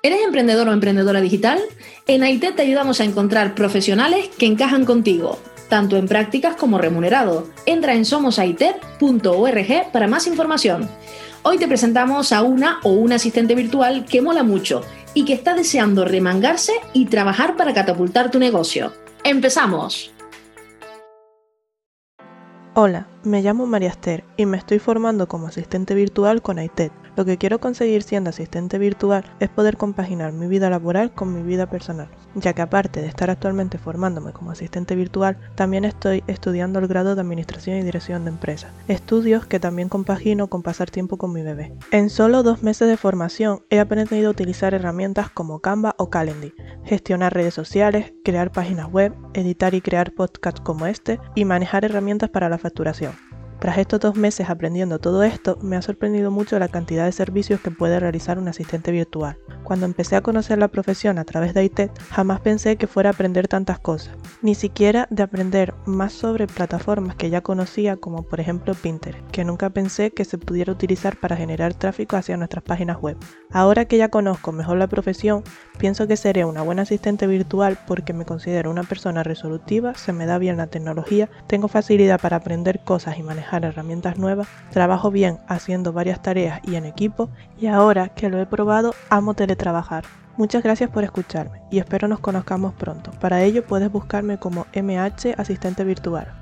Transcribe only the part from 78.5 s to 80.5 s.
una persona resolutiva, se me da